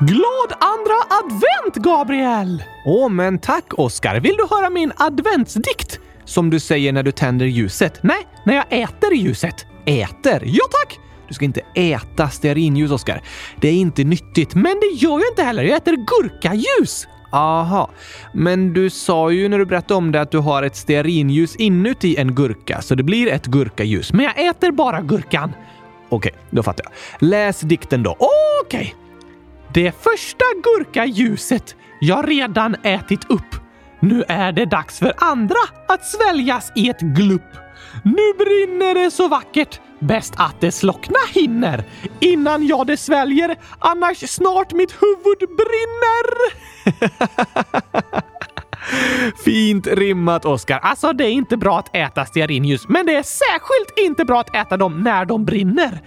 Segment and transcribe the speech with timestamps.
[0.00, 0.94] Glad andra
[1.24, 2.62] advent, Gabriel!
[2.84, 4.20] Åh, men tack, Oskar.
[4.20, 6.00] Vill du höra min adventsdikt?
[6.24, 7.98] Som du säger när du tänder ljuset.
[8.02, 9.66] Nej, när jag äter ljuset.
[9.84, 10.42] Äter?
[10.44, 10.98] Ja, tack!
[11.28, 13.22] Du ska inte äta stearinljus, Oskar.
[13.60, 15.62] Det är inte nyttigt, men det gör jag inte heller.
[15.62, 17.06] Jag äter gurkaljus.
[17.32, 17.90] Aha,
[18.32, 22.16] men du sa ju när du berättade om det att du har ett stearinljus inuti
[22.16, 24.12] en gurka, så det blir ett gurkaljus.
[24.12, 25.52] Men jag äter bara gurkan.
[26.08, 27.28] Okej, då fattar jag.
[27.28, 28.16] Läs dikten då.
[28.64, 28.94] Okej.
[29.74, 33.54] Det första gurkaljuset jag redan ätit upp.
[34.00, 35.56] Nu är det dags för andra
[35.88, 37.56] att sväljas i ett glupp.
[38.04, 39.80] Nu brinner det så vackert.
[39.98, 41.84] Bäst att det slockna hinner
[42.20, 46.26] innan jag det sväljer, annars snart mitt huvud brinner.
[49.44, 50.78] Fint rimmat, Oskar.
[50.78, 54.56] Alltså, det är inte bra att äta stearinljus, men det är särskilt inte bra att
[54.56, 56.00] äta dem när de brinner.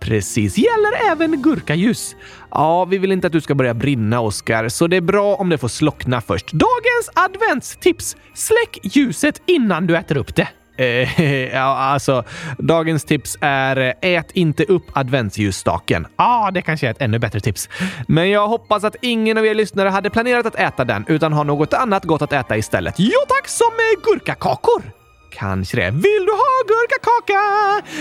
[0.00, 2.16] Precis, gäller även gurkaljus.
[2.50, 5.48] Ja, vi vill inte att du ska börja brinna, Oskar, så det är bra om
[5.48, 6.52] det får slockna först.
[6.52, 8.16] Dagens adventstips!
[8.34, 10.48] Släck ljuset innan du äter upp det.
[10.76, 12.24] Eh, ja, alltså,
[12.58, 16.06] dagens tips är eh, ät inte upp adventsljusstaken.
[16.16, 17.68] Ja, ah, det kanske är ett ännu bättre tips.
[18.08, 21.44] Men jag hoppas att ingen av er lyssnare hade planerat att äta den utan har
[21.44, 22.94] något annat gott att äta istället.
[22.98, 24.82] Jo tack, som med gurkakakor!
[25.30, 25.90] Kanske det.
[25.90, 27.42] Vill du ha gurkakaka?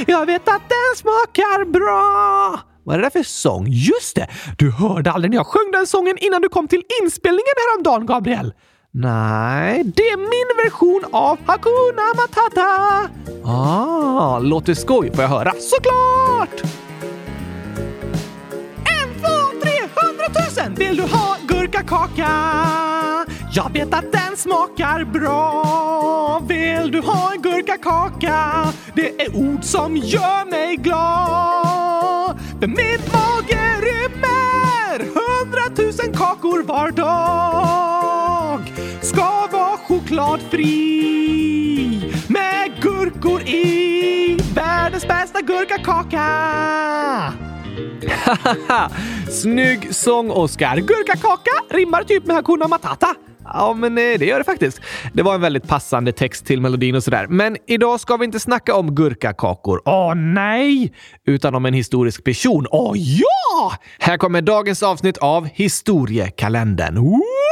[0.08, 2.60] Jag vet att den smakar bra!
[2.84, 3.68] Vad är det där för sång?
[3.68, 4.28] Just det!
[4.58, 8.54] Du hörde aldrig när jag sjöng den sången innan du kom till inspelningen häromdagen, Gabriel.
[8.98, 13.10] Nej, det är min version av Hakuna Matata!
[13.44, 15.12] Ah, låter skoj.
[15.14, 15.54] Får jag höra?
[15.60, 16.62] Såklart!
[18.76, 20.76] En, två, tre, hundratusen!
[20.76, 22.30] Vill du ha gurkakaka?
[23.54, 26.42] Jag vet att den smakar bra.
[26.48, 28.68] Vill du ha en gurkakaka?
[28.96, 32.40] Det är ord som gör mig glad.
[32.60, 33.00] För min
[42.28, 46.26] med gurkor i världens bästa gurkakaka!
[49.30, 50.78] Snygg sång, Oscar.
[50.78, 53.16] Gurkakaka rimmar typ med Hakuna Matata.
[53.44, 54.82] Ja, men eh, det gör det faktiskt.
[55.14, 57.28] Det var en väldigt passande text till melodin och sådär.
[57.28, 59.82] Men idag ska vi inte snacka om gurkakakor.
[59.86, 60.94] Åh nej!
[61.28, 62.68] Utan om en historisk person.
[62.72, 63.74] Åh ja!
[64.00, 66.96] Här kommer dagens avsnitt av Historiekalendern.
[66.96, 67.45] Woo!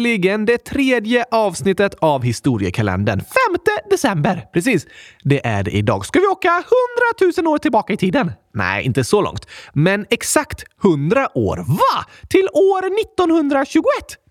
[0.00, 3.20] Äntligen det tredje avsnittet av historiekalendern.
[3.20, 3.26] 5
[3.90, 4.46] december.
[4.52, 4.86] Precis.
[5.22, 6.06] Det är det idag.
[6.06, 6.48] Ska vi åka
[7.18, 8.32] 100 000 år tillbaka i tiden?
[8.54, 9.46] Nej, inte så långt.
[9.72, 11.56] Men exakt 100 år.
[11.56, 12.04] Va?
[12.28, 13.84] Till år 1921?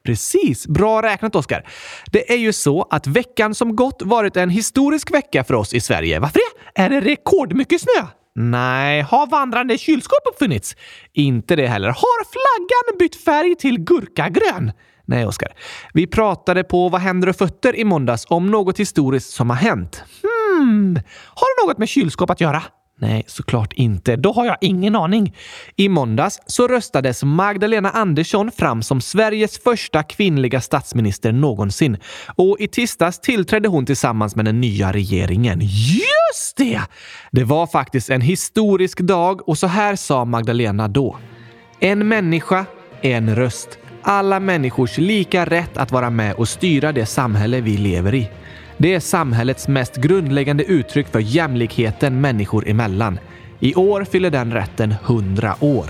[0.03, 0.67] Precis.
[0.67, 1.67] Bra räknat, Oskar.
[2.11, 5.81] Det är ju så att veckan som gått varit en historisk vecka för oss i
[5.81, 6.19] Sverige.
[6.19, 6.81] Varför det?
[6.81, 8.07] Är det rekordmycket snö?
[8.35, 10.75] Nej, har vandrande kylskåp uppfunnits?
[11.13, 11.87] Inte det heller.
[11.87, 14.71] Har flaggan bytt färg till gurkagrön?
[15.09, 15.49] Nej, Oskar.
[15.93, 20.03] Vi pratade på Vad händer och fötter i måndags om något historiskt som har hänt.
[20.21, 22.63] Hmm, har det något med kylskåp att göra?
[23.01, 24.15] Nej, såklart inte.
[24.15, 25.35] Då har jag ingen aning.
[25.75, 31.97] I måndags så röstades Magdalena Andersson fram som Sveriges första kvinnliga statsminister någonsin.
[32.35, 35.59] Och i tisdags tillträdde hon tillsammans med den nya regeringen.
[35.61, 36.81] Just det!
[37.31, 41.17] Det var faktiskt en historisk dag och så här sa Magdalena då.
[41.79, 42.65] En människa,
[43.01, 43.79] en röst.
[44.11, 48.29] Alla människors lika rätt att vara med och styra det samhälle vi lever i.
[48.77, 53.19] Det är samhällets mest grundläggande uttryck för jämlikheten människor emellan.
[53.59, 55.85] I år fyller den rätten 100 år.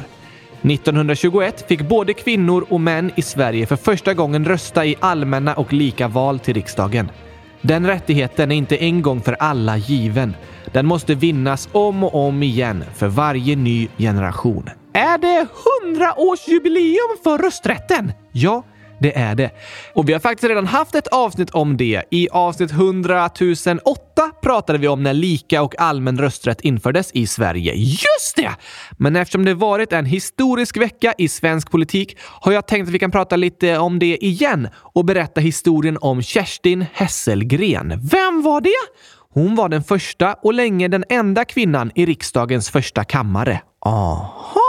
[0.61, 5.73] 1921 fick både kvinnor och män i Sverige för första gången rösta i allmänna och
[5.73, 7.11] lika val till riksdagen.
[7.61, 10.33] Den rättigheten är inte en gång för alla given.
[10.71, 14.69] Den måste vinnas om och om igen för varje ny generation.
[14.93, 15.47] Är det
[15.85, 18.11] 100-årsjubileum för rösträtten?
[18.31, 18.63] Ja,
[18.99, 19.51] det är det.
[19.93, 22.03] Och vi har faktiskt redan haft ett avsnitt om det.
[22.11, 23.29] I avsnitt 100
[23.83, 27.73] 008 pratade vi om när lika och allmän rösträtt infördes i Sverige.
[27.75, 28.51] Just det!
[28.91, 32.99] Men eftersom det varit en historisk vecka i svensk politik har jag tänkt att vi
[32.99, 37.87] kan prata lite om det igen och berätta historien om Kerstin Hesselgren.
[38.11, 38.69] Vem var det?
[39.33, 43.61] Hon var den första och länge den enda kvinnan i riksdagens första kammare.
[43.85, 44.68] Aha!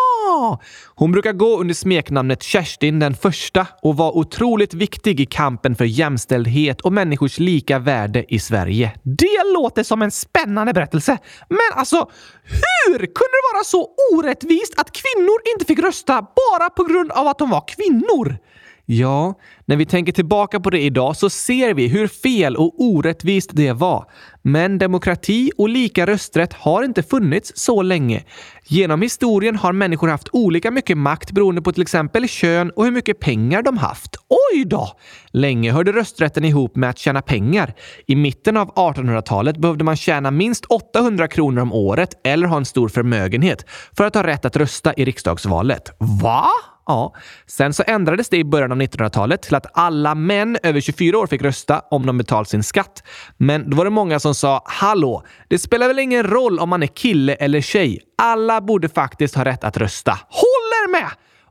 [0.94, 5.84] Hon brukar gå under smeknamnet Kerstin den första och var otroligt viktig i kampen för
[5.84, 8.92] jämställdhet och människors lika värde i Sverige.
[9.02, 11.18] Det låter som en spännande berättelse.
[11.48, 12.10] Men alltså,
[12.44, 17.26] hur kunde det vara så orättvist att kvinnor inte fick rösta bara på grund av
[17.26, 18.38] att de var kvinnor?
[18.92, 19.34] Ja,
[19.64, 23.72] när vi tänker tillbaka på det idag så ser vi hur fel och orättvist det
[23.72, 24.04] var.
[24.42, 28.24] Men demokrati och lika rösträtt har inte funnits så länge.
[28.66, 32.90] Genom historien har människor haft olika mycket makt beroende på till exempel kön och hur
[32.90, 34.16] mycket pengar de haft.
[34.28, 34.88] Oj då!
[35.30, 37.74] Länge hörde rösträtten ihop med att tjäna pengar.
[38.06, 42.64] I mitten av 1800-talet behövde man tjäna minst 800 kronor om året eller ha en
[42.64, 43.64] stor förmögenhet
[43.96, 45.96] för att ha rätt att rösta i riksdagsvalet.
[46.22, 46.46] Va?
[46.90, 47.14] Ja.
[47.46, 51.26] Sen så ändrades det i början av 1900-talet till att alla män över 24 år
[51.26, 53.02] fick rösta om de betalt sin skatt.
[53.36, 56.82] Men då var det många som sa “Hallå, det spelar väl ingen roll om man
[56.82, 58.00] är kille eller tjej?
[58.18, 61.10] Alla borde faktiskt ha rätt att rösta.” Håller med!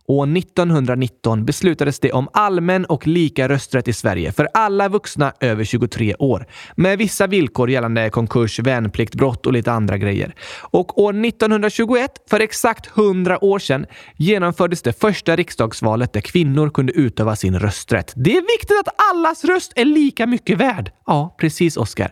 [0.09, 5.63] År 1919 beslutades det om allmän och lika rösträtt i Sverige för alla vuxna över
[5.63, 10.35] 23 år, med vissa villkor gällande konkurs, värnplikt, brott och lite andra grejer.
[10.61, 13.85] Och år 1921, för exakt 100 år sedan,
[14.17, 18.13] genomfördes det första riksdagsvalet där kvinnor kunde utöva sin rösträtt.
[18.15, 20.91] Det är viktigt att allas röst är lika mycket värd.
[21.05, 22.11] Ja, precis Oskar.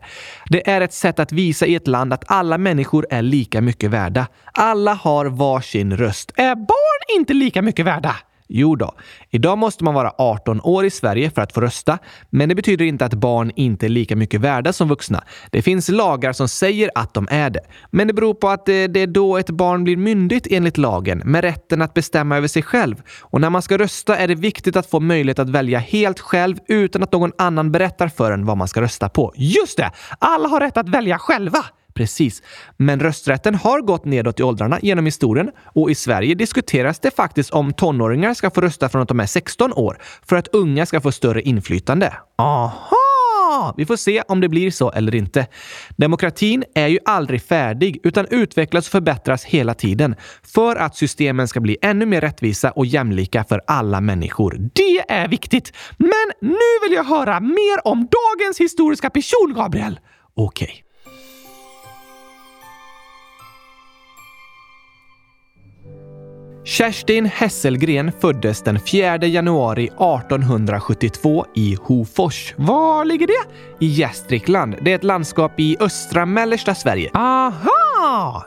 [0.50, 3.92] Det är ett sätt att visa i ett land att alla människor är lika mycket
[3.92, 4.28] värda.
[4.54, 6.32] Alla har varsin röst.
[6.36, 8.16] Är barn inte lika mycket värda?
[8.50, 8.94] Jo då,
[9.30, 11.98] idag måste man vara 18 år i Sverige för att få rösta,
[12.30, 15.24] men det betyder inte att barn inte är lika mycket värda som vuxna.
[15.52, 17.62] Det finns lagar som säger att de är det,
[17.92, 21.22] men det beror på att eh, det är då ett barn blir myndigt enligt lagen
[21.26, 22.96] med rätten att bestämma över sig själv.
[23.22, 26.58] Och när man ska rösta är det viktigt att få möjlighet att välja helt själv
[26.68, 29.34] utan att någon annan berättar för en vad man ska rösta på.
[29.36, 29.92] Just det!
[30.20, 31.66] Alla har rätt att välja själva!
[31.98, 32.44] Precis.
[32.78, 37.50] Men rösträtten har gått nedåt i åldrarna genom historien och i Sverige diskuteras det faktiskt
[37.50, 41.02] om tonåringar ska få rösta från att de är 16 år för att unga ska
[41.02, 42.14] få större inflytande.
[42.38, 43.74] Aha!
[43.78, 45.48] Vi får se om det blir så eller inte.
[45.90, 51.60] Demokratin är ju aldrig färdig utan utvecklas och förbättras hela tiden för att systemen ska
[51.60, 54.70] bli ännu mer rättvisa och jämlika för alla människor.
[54.74, 55.74] Det är viktigt!
[55.98, 60.00] Men nu vill jag höra mer om dagens historiska person, Gabriel.
[60.36, 60.66] Okej.
[60.66, 60.87] Okay.
[66.68, 72.54] Kerstin Hesselgren föddes den 4 januari 1872 i Hofors.
[72.58, 73.86] Var ligger det?
[73.86, 74.76] I Gästrikland.
[74.82, 77.12] Det är ett landskap i östra mellersta Sverige.
[77.14, 77.72] Aha!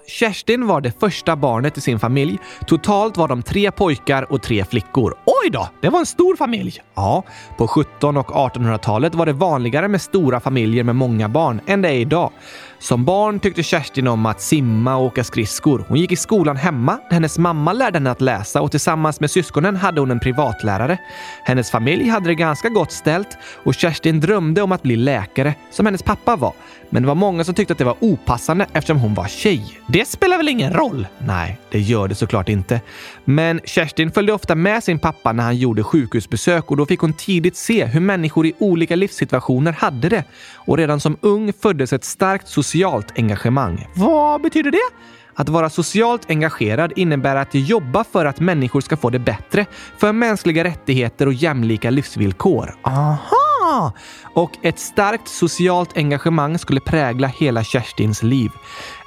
[0.06, 2.38] Kerstin var det första barnet i sin familj.
[2.66, 5.14] Totalt var de tre pojkar och tre flickor.
[5.26, 5.68] Oj då!
[5.80, 6.82] Det var en stor familj.
[6.94, 7.22] Ja,
[7.58, 11.88] på 1700 och 1800-talet var det vanligare med stora familjer med många barn än det
[11.88, 12.30] är idag.
[12.78, 15.84] Som barn tyckte Kerstin om att simma och åka skridskor.
[15.88, 16.98] Hon gick i skolan hemma.
[17.10, 20.98] Hennes mamma lärde henne att läsa och tillsammans med syskonen hade hon en privatlärare.
[21.44, 25.86] Hennes familj hade det ganska gott ställt och Kerstin drömde om att bli läkare, som
[25.86, 26.52] hennes pappa var.
[26.90, 29.80] Men det var många som tyckte att det var opassande eftersom hon var tjej.
[29.86, 31.06] Det spelar väl ingen roll?
[31.18, 32.80] Nej, det gör det såklart inte.
[33.24, 37.12] Men Kerstin följde ofta med sin pappa när han gjorde sjukhusbesök och då fick hon
[37.12, 40.24] tidigt se hur människor i olika livssituationer hade det.
[40.54, 43.86] Och redan som ung föddes ett starkt socialt engagemang.
[43.94, 44.90] Vad betyder det?
[45.34, 49.66] Att vara socialt engagerad innebär att jobba för att människor ska få det bättre,
[49.98, 52.74] för mänskliga rättigheter och jämlika livsvillkor.
[52.82, 53.92] Aha!
[54.34, 58.50] Och ett starkt socialt engagemang skulle prägla hela Kerstins liv.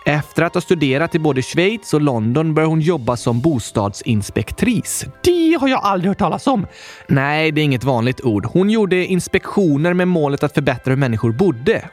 [0.05, 5.05] Efter att ha studerat i både Schweiz och London började hon jobba som bostadsinspektris.
[5.23, 6.67] Det har jag aldrig hört talas om.
[7.07, 8.45] Nej, det är inget vanligt ord.
[8.45, 11.89] Hon gjorde inspektioner med målet att förbättra hur människor bodde.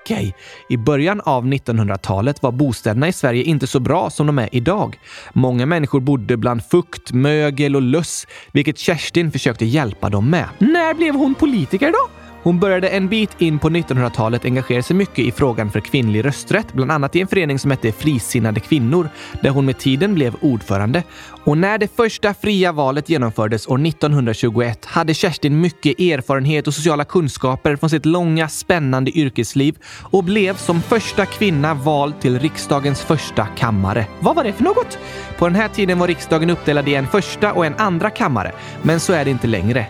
[0.00, 0.16] Okej!
[0.16, 0.32] Okay.
[0.68, 4.98] I början av 1900-talet var bostäderna i Sverige inte så bra som de är idag.
[5.32, 10.44] Många människor bodde bland fukt, mögel och löss, vilket Kerstin försökte hjälpa dem med.
[10.58, 12.19] När blev hon politiker då?
[12.42, 16.72] Hon började en bit in på 1900-talet engagera sig mycket i frågan för kvinnlig rösträtt,
[16.72, 19.08] bland annat i en förening som hette Frisinnade kvinnor,
[19.42, 21.02] där hon med tiden blev ordförande.
[21.44, 27.04] Och när det första fria valet genomfördes år 1921 hade Kerstin mycket erfarenhet och sociala
[27.04, 33.46] kunskaper från sitt långa, spännande yrkesliv och blev som första kvinna vald till riksdagens första
[33.46, 34.06] kammare.
[34.20, 34.98] Vad var det för något?
[35.38, 39.00] På den här tiden var riksdagen uppdelad i en första och en andra kammare, men
[39.00, 39.86] så är det inte längre.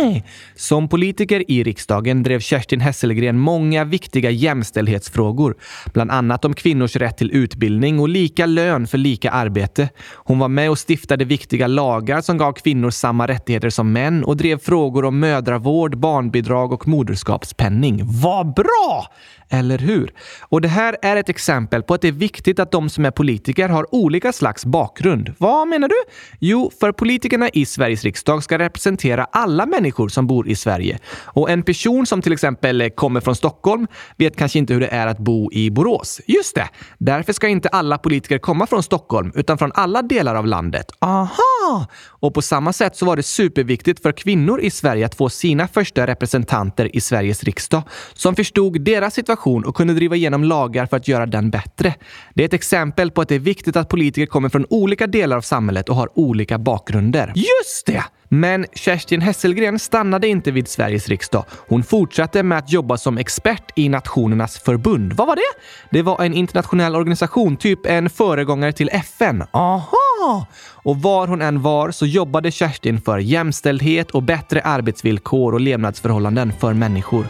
[0.00, 0.24] Nej.
[0.54, 5.56] Som politiker i riksdagen drev Kerstin Hesselgren många viktiga jämställdhetsfrågor,
[5.92, 9.88] bland annat om kvinnors rätt till utbildning och lika lön för lika arbete.
[10.14, 14.36] Hon var med och stiftade viktiga lagar som gav kvinnor samma rättigheter som män och
[14.36, 18.00] drev frågor om mödravård, barnbidrag och moderskapspenning.
[18.04, 19.06] Vad bra!
[19.50, 20.12] Eller hur?
[20.40, 23.10] Och det här är ett exempel på att det är viktigt att de som är
[23.10, 25.34] politiker har olika slags bakgrund.
[25.38, 25.94] Vad menar du?
[26.38, 30.98] Jo, för politikerna i Sveriges riksdag ska representera alla människor som bor i Sverige.
[31.24, 35.06] Och en person som till exempel kommer från Stockholm vet kanske inte hur det är
[35.06, 36.20] att bo i Borås.
[36.26, 36.68] Just det!
[36.98, 40.86] Därför ska inte alla politiker komma från Stockholm, utan från alla delar av landet.
[40.98, 41.86] Aha!
[42.00, 45.68] Och på samma sätt så var det superviktigt för kvinnor i Sverige att få sina
[45.68, 47.82] första representanter i Sveriges riksdag
[48.14, 51.94] som förstod deras situation och kunde driva igenom lagar för att göra den bättre.
[52.34, 55.36] Det är ett exempel på att det är viktigt att politiker kommer från olika delar
[55.36, 57.32] av samhället och har olika bakgrunder.
[57.34, 58.04] Just det!
[58.28, 61.44] Men Kerstin Hesselgren stannade inte vid Sveriges riksdag.
[61.68, 65.12] Hon fortsatte med att jobba som expert i Nationernas förbund.
[65.12, 65.60] Vad var det?
[65.90, 69.44] Det var en internationell organisation, typ en föregångare till FN.
[69.52, 70.46] Aha!
[70.82, 76.52] Och var hon än var så jobbade Kerstin för jämställdhet och bättre arbetsvillkor och levnadsförhållanden
[76.60, 77.26] för människor.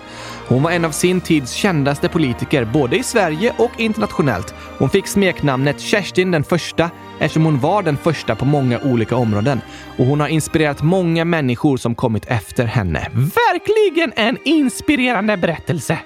[0.48, 4.54] Hon var en av sin tids kändaste politiker, både i Sverige och internationellt.
[4.78, 9.60] Hon fick smeknamnet Kerstin den första eftersom hon var den första på många olika områden.
[9.98, 13.10] Och hon har inspirerat många människor som kommit efter henne.
[13.14, 15.98] Verkligen en inspirerande berättelse!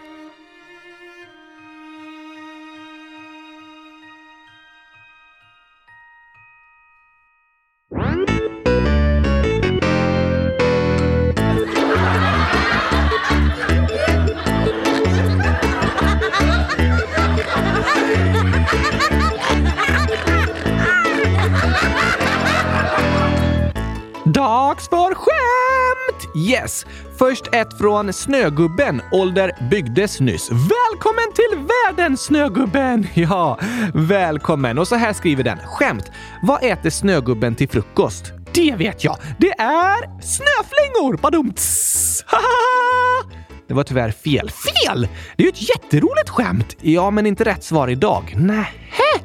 [27.32, 29.02] Först ett från Snögubben.
[29.12, 30.50] Ålder byggdes nyss.
[30.50, 33.06] Välkommen till världen Snögubben!
[33.14, 33.58] Ja,
[33.94, 34.78] välkommen.
[34.78, 35.58] Och så här skriver den.
[35.58, 36.10] Skämt.
[36.42, 38.32] Vad äter Snögubben till frukost?
[38.54, 39.16] Det vet jag.
[39.38, 41.18] Det är snöflingor!
[43.68, 44.50] Det var tyvärr fel.
[44.50, 45.08] Fel!
[45.36, 46.76] Det är ju ett jätteroligt skämt.
[46.80, 48.34] Ja, men inte rätt svar idag.
[48.36, 49.20] Nähä?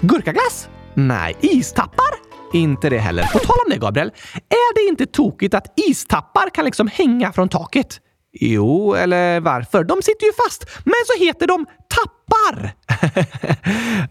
[0.00, 0.68] Gurkaglass?
[0.94, 1.36] Nej.
[1.40, 2.31] Istappar?
[2.52, 3.22] Inte det heller.
[3.22, 4.12] På tal om det, Gabriel.
[4.34, 8.00] Är det inte tokigt att istappar kan liksom hänga från taket?
[8.32, 9.84] Jo, eller varför?
[9.84, 12.74] De sitter ju fast, men så heter de tappar.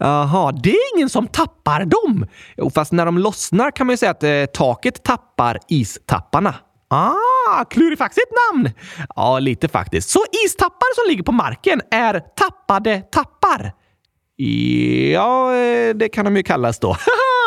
[0.00, 2.26] Jaha, det är ingen som tappar dem.
[2.56, 6.54] Jo, fast när de lossnar kan man ju säga att eh, taket tappar istapparna.
[6.88, 8.70] Ah, klurifaxigt namn!
[9.16, 10.10] Ja, lite faktiskt.
[10.10, 13.72] Så istappar som ligger på marken är tappade tappar?
[14.36, 16.96] Ja, eh, det kan de ju kallas då.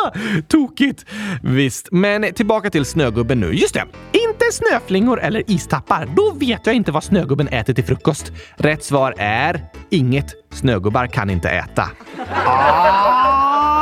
[0.48, 1.04] Tokigt!
[1.42, 3.52] Visst, men tillbaka till Snögubben nu.
[3.52, 6.08] Just det, inte snöflingor eller istappar.
[6.16, 8.32] Då vet jag inte vad Snögubben äter till frukost.
[8.56, 10.26] Rätt svar är inget.
[10.52, 11.90] Snögubbar kan inte äta.
[12.34, 13.75] Ah!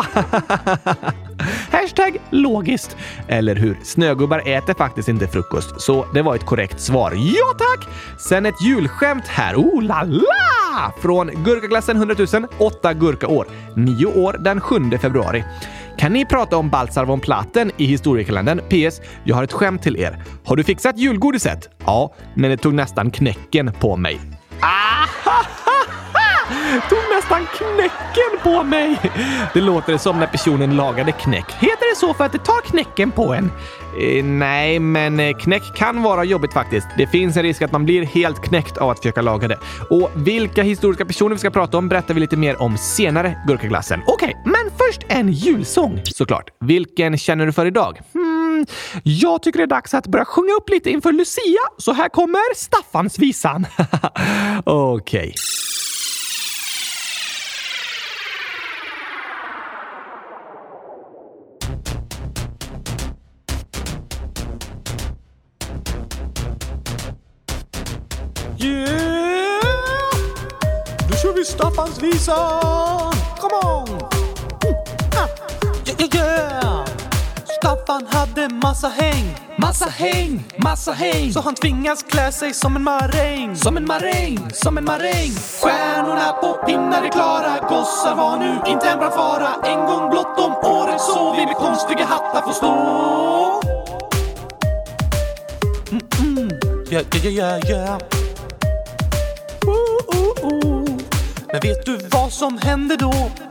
[1.70, 2.96] Hashtag logiskt.
[3.28, 3.78] Eller hur?
[3.82, 7.12] Snögubbar äter faktiskt inte frukost, så det var ett korrekt svar.
[7.16, 7.88] Ja tack!
[8.18, 9.56] Sen ett julskämt här.
[9.56, 10.92] Oh la la!
[11.02, 13.46] Från Gurkaglassen 100 000, 8 gurkaår.
[13.76, 15.44] 9 år den 7 februari.
[15.98, 18.60] Kan ni prata om Baltzar von Platen i historiekalendern?
[18.68, 19.00] PS.
[19.24, 20.22] Jag har ett skämt till er.
[20.44, 21.68] Har du fixat julgodiset?
[21.86, 24.20] Ja, men det tog nästan knäcken på mig.
[24.60, 25.06] Ah!
[26.88, 29.00] Tog nästan knäcken på mig!
[29.54, 31.52] Det låter som när personen lagade knäck.
[31.58, 33.50] Heter det så för att det tar knäcken på en?
[33.98, 36.86] Eh, nej, men eh, knäck kan vara jobbigt faktiskt.
[36.96, 39.58] Det finns en risk att man blir helt knäckt av att försöka laga det.
[39.90, 44.00] Och vilka historiska personer vi ska prata om berättar vi lite mer om senare, Gurkaglassen.
[44.06, 46.50] Okej, okay, men först en julsång såklart.
[46.60, 48.00] Vilken känner du för idag?
[48.12, 48.66] Hmm,
[49.02, 52.54] jag tycker det är dags att börja sjunga upp lite inför Lucia, så här kommer
[52.54, 53.66] Staffansvisan.
[54.64, 55.20] Okej.
[55.20, 55.32] Okay.
[68.62, 69.60] Yeah!
[71.08, 73.12] Nu kör vi Staffansvisan!
[73.40, 73.99] Come on!
[78.70, 81.32] Massa häng Massa häng, massa häng.
[81.32, 83.56] Så han tvingas klä sig som en maräng.
[83.56, 85.30] Som en maräng, som en maräng.
[85.62, 87.68] Stjärnorna på pinnar är klara.
[87.68, 89.48] Gossar var nu inte en bra fara.
[89.64, 92.72] En gång blott om året så vi med konstiga hattar får stå.
[95.90, 96.92] Mm -mm.
[96.92, 97.98] Yeah, yeah, yeah, yeah.
[101.52, 103.30] Men vet du vad som hände då?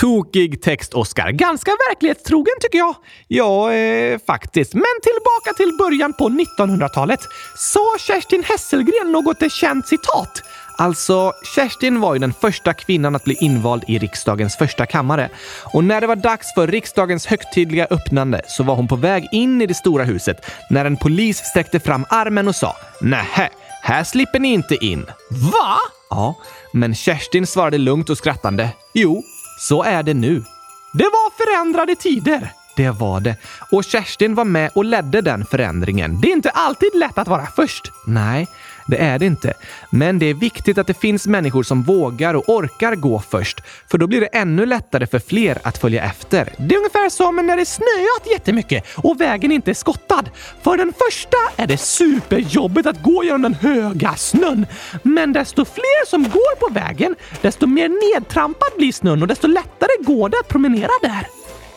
[0.00, 1.30] Krokig text, Oskar.
[1.30, 2.94] Ganska verklighetstrogen tycker jag.
[3.28, 4.74] Ja, eh, faktiskt.
[4.74, 7.20] Men tillbaka till början på 1900-talet.
[7.56, 10.42] Sa Kerstin Hesselgren något känt citat?
[10.76, 15.30] Alltså, Kerstin var ju den första kvinnan att bli invald i riksdagens första kammare.
[15.72, 19.62] Och när det var dags för riksdagens högtidliga öppnande så var hon på väg in
[19.62, 20.36] i det stora huset
[20.70, 23.50] när en polis sträckte fram armen och sa Nähä,
[23.82, 25.06] här slipper ni inte in.
[25.30, 25.78] Va?
[26.10, 26.34] Ja,
[26.72, 28.68] men Kerstin svarade lugnt och skrattande.
[28.94, 29.22] Jo,
[29.56, 30.44] så är det nu.
[30.92, 32.52] Det var förändrade tider.
[32.76, 33.36] Det var det.
[33.70, 36.20] Och Kerstin var med och ledde den förändringen.
[36.20, 37.92] Det är inte alltid lätt att vara först.
[38.06, 38.48] Nej,
[38.86, 39.54] det är det inte.
[39.90, 43.60] Men det är viktigt att det finns människor som vågar och orkar gå först,
[43.90, 46.52] för då blir det ännu lättare för fler att följa efter.
[46.58, 50.24] Det är ungefär som när det snöat jättemycket och vägen inte är skottad.
[50.62, 54.66] För den första är det superjobbigt att gå genom den höga snön.
[55.02, 60.04] Men desto fler som går på vägen, desto mer nedtrampad blir snön och desto lättare
[60.04, 61.26] går det att promenera där.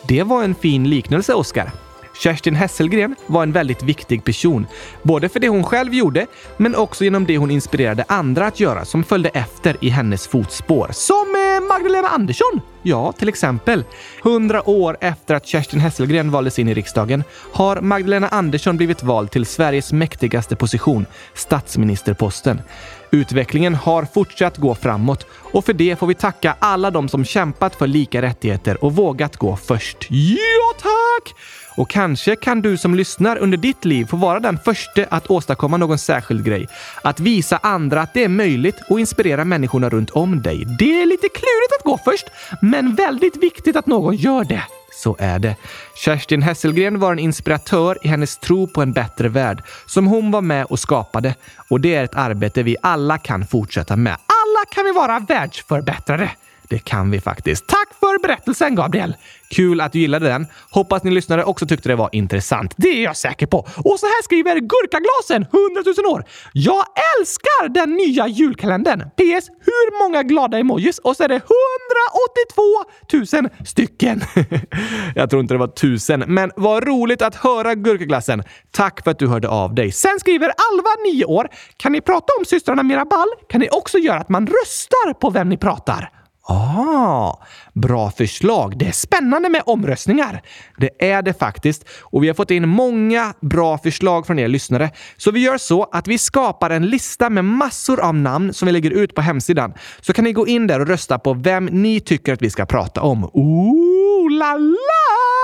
[0.08, 1.87] Det var en fin liknelse, Oskar.
[2.18, 4.66] Kerstin Hesselgren var en väldigt viktig person.
[5.02, 8.84] Både för det hon själv gjorde, men också genom det hon inspirerade andra att göra
[8.84, 10.88] som följde efter i hennes fotspår.
[10.92, 12.60] Som eh, Magdalena Andersson!
[12.82, 13.84] Ja, till exempel.
[14.22, 19.30] Hundra år efter att Kerstin Hesselgren valdes in i riksdagen har Magdalena Andersson blivit vald
[19.30, 22.60] till Sveriges mäktigaste position, statsministerposten.
[23.10, 27.76] Utvecklingen har fortsatt gå framåt och för det får vi tacka alla de som kämpat
[27.76, 30.10] för lika rättigheter och vågat gå först.
[30.10, 30.57] Yeah!
[30.78, 31.34] Tack!
[31.76, 35.76] Och kanske kan du som lyssnar under ditt liv få vara den första att åstadkomma
[35.76, 36.68] någon särskild grej.
[37.02, 40.64] Att visa andra att det är möjligt och inspirera människorna runt om dig.
[40.78, 42.26] Det är lite klurigt att gå först,
[42.60, 44.62] men väldigt viktigt att någon gör det.
[45.02, 45.56] Så är det.
[45.94, 50.40] Kerstin Hesselgren var en inspiratör i hennes tro på en bättre värld som hon var
[50.40, 51.34] med och skapade.
[51.70, 54.12] Och det är ett arbete vi alla kan fortsätta med.
[54.12, 56.30] Alla kan vi vara världsförbättrare.
[56.68, 57.66] Det kan vi faktiskt.
[57.66, 59.14] Tack för berättelsen, Gabriel!
[59.50, 60.46] Kul att du gillade den.
[60.70, 62.74] Hoppas ni lyssnare också tyckte det var intressant.
[62.76, 63.58] Det är jag säker på.
[63.58, 66.24] Och så här skriver Gurkaglasen, 100 000 år.
[66.52, 66.84] Jag
[67.18, 69.00] älskar den nya julkalendern.
[69.00, 69.48] PS.
[69.60, 70.98] Hur många glada emojis?
[70.98, 71.40] Och så är det
[73.12, 74.20] 182 000 stycken.
[75.14, 78.42] jag tror inte det var tusen, men vad roligt att höra Gurkaglassen.
[78.70, 79.92] Tack för att du hörde av dig.
[79.92, 81.48] Sen skriver Alva, 9 år.
[81.76, 83.28] Kan ni prata om systrarna Mirabal?
[83.48, 86.17] Kan ni också göra att man röstar på vem ni pratar?
[86.50, 87.38] Ah,
[87.74, 88.78] bra förslag.
[88.78, 90.42] Det är spännande med omröstningar.
[90.76, 91.84] Det är det faktiskt.
[92.00, 94.90] Och vi har fått in många bra förslag från er lyssnare.
[95.16, 98.72] Så vi gör så att vi skapar en lista med massor av namn som vi
[98.72, 99.74] lägger ut på hemsidan.
[100.00, 102.66] Så kan ni gå in där och rösta på vem ni tycker att vi ska
[102.66, 103.24] prata om.
[103.24, 105.37] Ooh la la!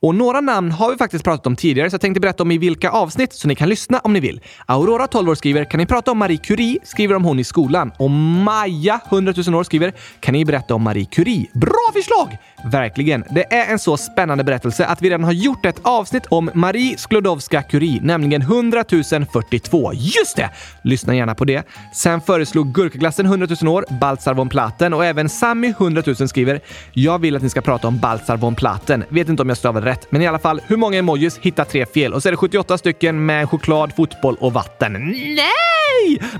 [0.00, 2.58] Och några namn har vi faktiskt pratat om tidigare, så jag tänkte berätta om i
[2.58, 4.40] vilka avsnitt så ni kan lyssna om ni vill.
[4.66, 7.92] Aurora, 12 år, skriver “Kan ni prata om Marie Curie?” skriver om hon i skolan.
[7.98, 12.36] Och Maja, 100 000 år, skriver “Kan ni berätta om Marie Curie?” Bra förslag!
[12.64, 13.24] Verkligen.
[13.30, 16.96] Det är en så spännande berättelse att vi redan har gjort ett avsnitt om Marie
[16.96, 18.84] Sklodowska-Curie, nämligen 100
[19.32, 19.92] 042.
[19.94, 20.50] Just det!
[20.82, 21.62] Lyssna gärna på det.
[21.94, 26.60] Sen föreslog Gurkaglassen 100 000 år, Baltzar von Platen och även Sammy 100 000 skriver
[26.92, 29.04] “Jag vill att ni ska prata om Baltzar von Platen.
[29.08, 31.38] Vet inte om jag stavade rätt, men i alla fall, hur många emojis?
[31.38, 32.14] hittar tre fel.
[32.14, 34.92] Och så är det 78 stycken med choklad, fotboll och vatten.
[35.36, 35.77] Nej!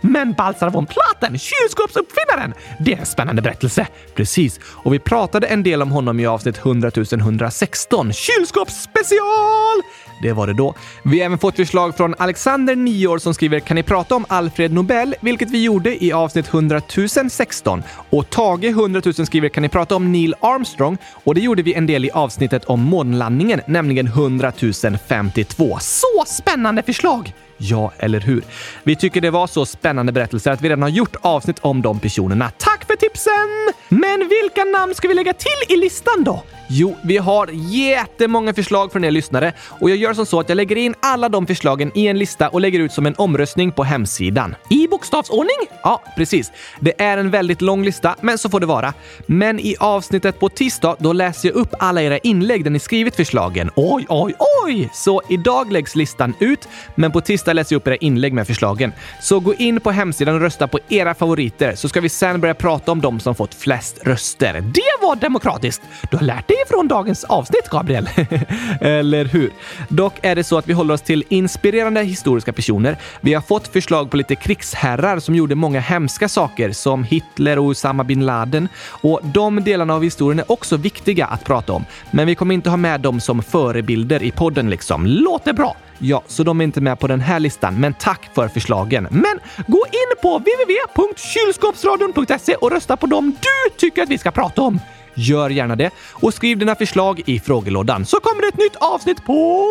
[0.03, 2.55] Men Baltzar von Platen, kylskåpsuppfinnaren!
[2.81, 3.87] Det är en spännande berättelse.
[4.15, 4.61] Precis.
[4.65, 8.13] Och vi pratade en del om honom i avsnitt 100 116.
[8.13, 9.83] Kylskåpsspecial!
[10.23, 10.75] Det var det då.
[11.05, 14.25] Vi har även fått förslag från Alexander, 9 år, som skriver “Kan ni prata om
[14.29, 16.81] Alfred Nobel?” vilket vi gjorde i avsnitt 100
[17.31, 17.83] 016.
[18.11, 21.75] Och Tage, 100 000, skriver “Kan ni prata om Neil Armstrong?” och det gjorde vi
[21.75, 24.53] en del i avsnittet om månlandningen, nämligen 100
[25.09, 25.79] 052.
[25.81, 27.33] Så spännande förslag!
[27.59, 28.43] Ja, eller hur?
[28.83, 32.01] Vi tycker det var så spännande berättelser att vi redan har gjort avsnitt om de
[32.01, 32.51] personerna.
[32.59, 33.75] Tack för tipsen!
[33.89, 36.43] Men vilka namn ska vi lägga till i listan då?
[36.71, 40.57] Jo, vi har jättemånga förslag från er lyssnare och jag gör som så att jag
[40.57, 43.85] lägger in alla de förslagen i en lista och lägger ut som en omröstning på
[43.85, 44.55] hemsidan.
[44.71, 45.57] I bokstavsordning?
[45.83, 46.53] Ja, precis.
[46.81, 48.95] Det är en väldigt lång lista, men så får det vara.
[49.27, 53.17] Men i avsnittet på tisdag, då läser jag upp alla era inlägg där ni skrivit
[53.17, 53.71] förslagen.
[53.77, 54.91] Oj, oj, oj!
[54.93, 58.93] Så idag läggs listan ut, men på tisdag läser jag upp era inlägg med förslagen.
[59.21, 62.55] Så gå in på hemsidan och rösta på era favoriter så ska vi sen börja
[62.55, 64.53] prata om de som fått flest röster.
[64.61, 65.83] Det var demokratiskt!
[66.11, 68.09] Du har lärt dig från dagens avsnitt, Gabriel.
[68.81, 69.51] Eller hur?
[69.89, 72.97] Dock är det så att vi håller oss till inspirerande historiska personer.
[73.21, 77.65] Vi har fått förslag på lite krigsherrar som gjorde många hemska saker, som Hitler och
[77.65, 78.69] Osama bin Laden.
[78.85, 81.85] Och de delarna av historien är också viktiga att prata om.
[82.11, 85.07] Men vi kommer inte ha med dem som förebilder i podden liksom.
[85.07, 85.77] Låter bra!
[85.99, 89.09] Ja, så de är inte med på den här listan, men tack för förslagen.
[89.11, 94.63] Men gå in på www.kylskåpsradion.se och rösta på dem du tycker att vi ska prata
[94.63, 94.81] om.
[95.15, 99.25] Gör gärna det och skriv dina förslag i frågelådan så kommer det ett nytt avsnitt
[99.25, 99.65] på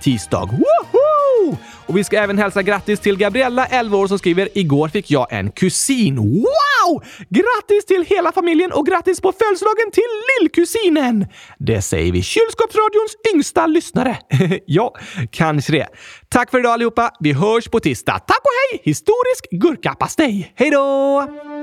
[0.00, 0.44] tisdag.
[0.44, 1.56] Woho!
[1.86, 5.32] Och vi ska även hälsa grattis till Gabriella, 11 år, som skriver “Igår fick jag
[5.32, 6.16] en kusin.
[6.16, 7.04] Wow!
[7.28, 10.02] Grattis till hela familjen och grattis på födelsedagen till
[10.40, 11.26] lillkusinen!”
[11.58, 14.18] Det säger vi Kylskåpsradions yngsta lyssnare.
[14.66, 14.94] ja,
[15.30, 15.86] kanske det.
[16.28, 17.10] Tack för idag allihopa.
[17.20, 18.18] Vi hörs på tisdag.
[18.18, 18.80] Tack och hej!
[18.84, 20.52] Historisk gurkapastej.
[20.56, 21.57] Hej då!